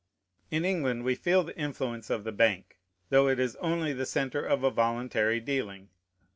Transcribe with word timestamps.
In 0.49 0.65
England 0.65 1.03
we 1.03 1.13
feel 1.13 1.43
the 1.43 1.55
influence 1.55 2.09
of 2.09 2.23
the 2.23 2.31
Bank, 2.31 2.79
though 3.11 3.27
it 3.27 3.37
is 3.39 3.55
only 3.57 3.93
the 3.93 4.07
centre 4.07 4.43
of 4.43 4.63
a 4.63 4.71
voluntary 4.71 5.39
dealing. 5.39 5.89